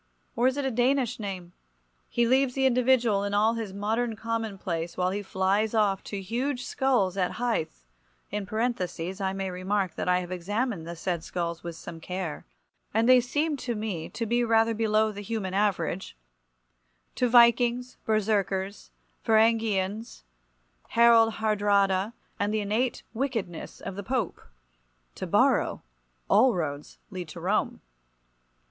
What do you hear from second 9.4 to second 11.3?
remark that I have examined the said